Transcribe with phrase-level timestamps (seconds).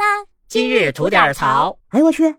[0.00, 0.24] 啦！
[0.48, 1.76] 今日吐点槽。
[1.90, 2.34] 哎呦我去！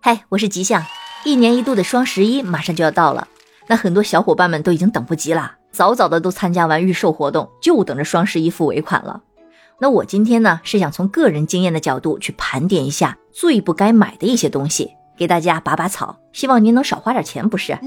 [0.00, 0.82] 嗨，我是吉祥。
[1.22, 3.28] 一年一度的双十一马上就要到了，
[3.66, 9.22] 那很多小伙伴们都已经等不及了，早早的都参加完预售活动，就等着双十一付尾款了。
[9.80, 17.78] 那我今天呢，是想从个人经验的角度去盘点一下最不该买的一些东西，给大家拔拔草，希望您能少花点钱，不是？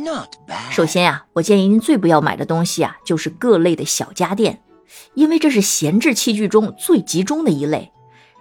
[0.69, 4.61] 首先呀，我建议您最不要买的东西啊，就是各类的小家电。
[5.13, 7.91] 因为这是闲置器具中最集中的一类，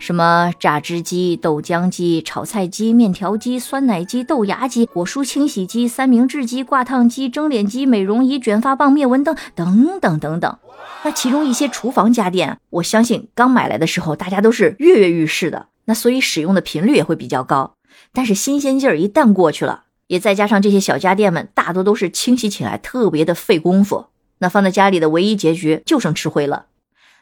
[0.01, 10.59] 什么榨汁机、豆浆机、炒菜机、面条机、酸奶机、豆芽机、果蔬清洗机、三明治机、挂烫机、蒸脸机、美容仪、卷发棒、灭蚊灯等等等等。
[11.05, 17.75] 那其中一些厨房家电，我相信刚买来的时候大家都是跃跃欲试的，那所以使用的频率也会比较高。
[18.13, 24.07] 但是新鲜劲儿一旦过去了，也再加上这些小家电们大多都是清洗起来特别的费功夫。
[24.39, 26.65] 那放在家里的唯一结局就剩吃灰了。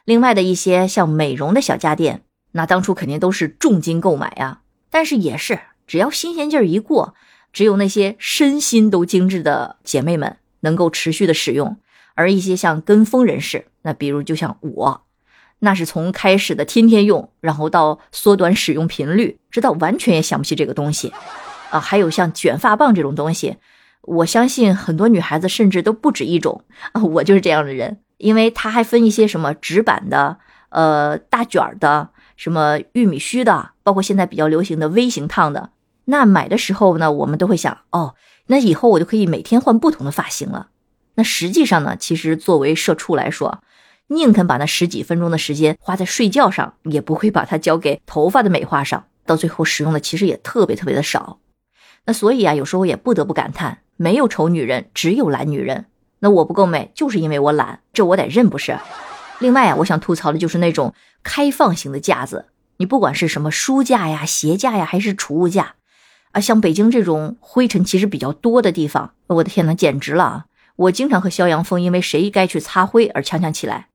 [0.05, 4.61] 另外的一些像美容的小家电，那当初肯定都是重金购买呀。
[4.89, 7.13] 但是也是，只要新鲜劲儿一过，
[7.53, 11.77] 只有那些身心都精致的姐妹们能够持续的使用。
[12.15, 15.03] 而一些像跟风人士，那比如就像我，
[15.59, 21.13] 那是从开始的天天用，然后到缩短使用频率，直到完全也想不起这个东西。
[21.69, 23.57] 啊，还有像卷发棒这种东西。
[24.01, 30.39] 我相信很多女孩子甚至都不止一种啊，我就是这样的人，因为它还分一些什么直板的、
[30.69, 32.09] 呃大卷的、
[32.39, 35.71] 什么玉米须的，包括现在比较流行的微型烫的。
[36.05, 40.69] 那买的时候呢，我们都会想，哦，那以后我就可以每天换不同的发型了。
[41.15, 43.61] 那实际上呢，其实作为社畜来说，
[44.07, 51.39] 宁肯把那十几分钟的时间花在睡觉上，也不会把它交给头发的美化上，到最后使用的其实也特别特别的少。
[52.05, 53.79] 那所以啊，有时候也不得不感叹。
[53.97, 55.87] 没有丑女人，只有懒女人。
[56.19, 58.79] 那我不够美，就是因为我懒，这我得认，不是？
[59.39, 62.45] 另外啊，我想吐槽的就是那种开放型的架子，
[62.77, 65.75] 你不管是什么书架呀、鞋架呀，还是储物架，
[66.31, 70.45] 啊，像北京这种灰尘其实比较多的地方，我的天呐，简直了啊！
[70.75, 73.87] 我经常和肖阳峰因为谁该去擦灰而呛呛起来。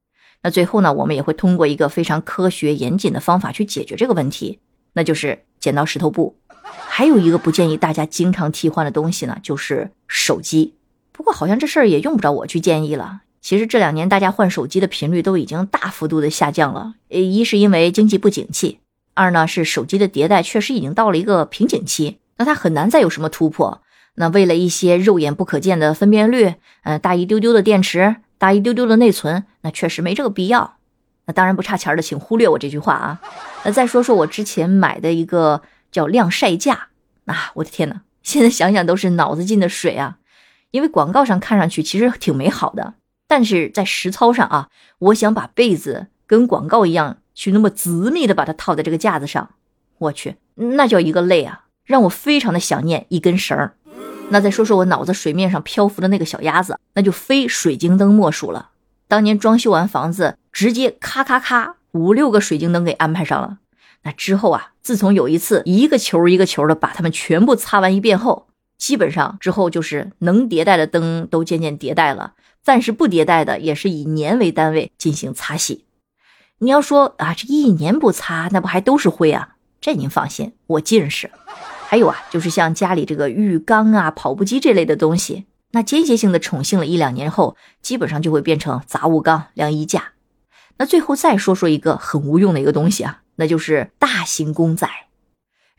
[0.42, 4.60] 那最后呢，我们也会通过一个非常科学严谨的方法去解决这个问题，
[4.92, 6.36] 那就是剪刀石头布。
[6.62, 10.74] 还有一个不建议大家经常替换的东西呢，就是手机。
[11.12, 13.22] 不过好像这事儿也用不着我去建议了。
[13.44, 16.94] 其实这两年大家换手机的频率都已经大幅度的下降了。
[17.10, 18.80] 呃，一是因为经济不景气，
[19.12, 23.82] 二呢是手机的迭代确实已经到了一个瓶颈期，那它很难再有什么突破。
[24.14, 26.54] 那为了一些肉眼不可见的分辨率，
[26.84, 30.78] 嗯，大一丢丢的电池，大一丢丢的内存，那确实没这个必要。
[31.26, 33.20] 那当然不差钱的，请忽略我这句话啊。
[33.64, 35.62] 那再说说我之前买的一个。
[35.94, 36.88] 叫晾晒架
[37.26, 37.52] 啊！
[37.54, 40.18] 我的天哪，现在想想都是脑子进的水啊！
[40.72, 42.94] 因为广告上看上去其实挺美好的，
[43.26, 44.68] 但是在实操上啊，
[44.98, 49.50] 我想把被子跟广告一样去那么紧密的把它套在这个架子上，
[49.98, 51.64] 我去，那叫一个累啊！
[51.84, 53.76] 让我非常的想念一根绳儿。
[54.30, 58.70] 那再说说我脑子水面上漂浮的那个小鸭子，那就非水晶灯莫属了。
[59.06, 63.58] 当年装修完房子，直接咔咔咔五六个水晶灯给安排上了。
[64.04, 68.46] 那之后啊，自从有一次一个球一个球的把它们全部擦完一遍后，
[68.76, 75.84] 基本上之后就是能迭代的灯都渐渐迭代了，暂时不迭代的也是以年为单位进行擦洗。
[76.58, 79.56] 你要说啊，这一年不擦，那不还都是灰啊？
[79.80, 81.30] 这您放心，我近视。
[81.86, 90.12] 还有啊，就是像家里这个浴缸啊、跑步机这类的东西，那间歇性的宠幸了一两年后，基本上就会变成杂物缸、晾衣架。
[90.78, 93.20] 那最后再说说一个很无用的一个东西啊。
[93.36, 94.88] 那就是大型公仔，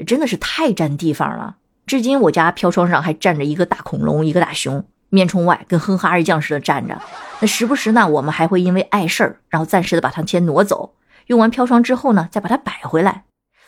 [0.05, 1.55] 真的是太占地方了。
[1.85, 6.99] 至今我家飘窗上还站着一个大恐龙，一个大熊，面冲外，跟哼哈二将似的站着。
[7.39, 10.95] 那时不时呢，我们还会因为碍事儿，然后暂时的把它先挪走，
[11.27, 13.23] 用完飘窗之后呢，再把它摆回来。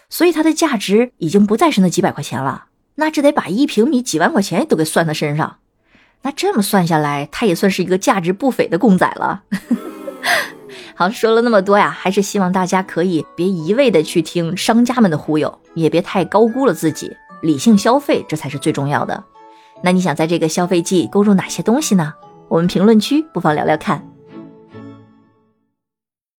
[0.10, 5.58] 所以它的价值已经不再是那几百块钱了，那这得把一平米几万块钱都给算在身上。
[6.24, 9.44] 那这么算下来，它也算是一个价值不菲的公仔了。
[10.96, 19.24] 好，说了那么多呀，还是希望大家可以别一味的去听商家们的忽悠，也别太高估了自己，理性消费这才是最重要的。
[19.84, 22.14] 那你想在这个消费季购入哪些东西呢？
[22.48, 24.04] 我们评论区不妨聊聊看。